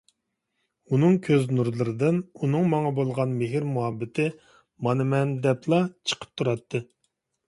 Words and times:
ئۇنىڭ 0.95 1.17
كۆز 1.25 1.43
نۇرلىرىدىن 1.57 2.17
ئۇنىڭ 2.39 2.65
ماڭا 2.71 2.91
بولغان 2.99 3.35
مېھىر-مۇھەببىتى 3.41 4.25
مانا 4.87 5.07
مەن 5.13 5.35
دەپلا 5.45 5.81
چىقىپ 6.13 6.33
تۇراتتى. 6.41 6.83